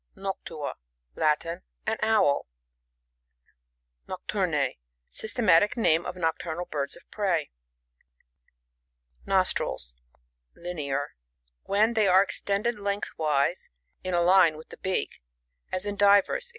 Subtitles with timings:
[0.17, 0.73] NocTUA.—
[1.15, 1.61] Latin.
[1.85, 2.47] An Owl.
[4.07, 7.51] NocTURN.£.— Systematic name of nocturnal birds of prey.
[9.27, 9.93] Nostrils,
[10.55, 11.09] (Linear)—
[11.75, 13.69] When they are extended lengthwise
[14.03, 15.21] in a Ane with the beak,
[15.71, 16.49] as in Divero, &.